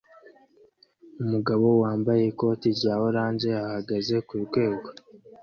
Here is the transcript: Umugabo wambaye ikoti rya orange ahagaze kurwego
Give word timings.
Umugabo 1.23 1.67
wambaye 1.83 2.21
ikoti 2.31 2.67
rya 2.77 2.93
orange 3.07 3.49
ahagaze 3.65 4.15
kurwego 4.27 4.87